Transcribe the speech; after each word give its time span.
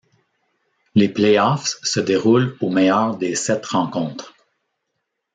Les 0.95 1.09
Play 1.09 1.37
Offs 1.39 1.77
se 1.83 1.99
déroulent 1.99 2.57
aux 2.59 2.71
meilleurs 2.71 3.17
des 3.17 3.35
septs 3.35 3.67
rencontres. 3.67 4.33